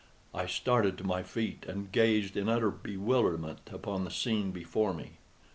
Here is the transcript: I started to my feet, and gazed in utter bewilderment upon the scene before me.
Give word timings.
I 0.33 0.47
started 0.47 0.97
to 0.97 1.03
my 1.03 1.21
feet, 1.21 1.63
and 1.67 1.91
gazed 1.91 2.35
in 2.35 2.49
utter 2.49 2.71
bewilderment 2.71 3.69
upon 3.71 4.03
the 4.03 4.09
scene 4.09 4.49
before 4.49 4.95
me. 4.95 5.19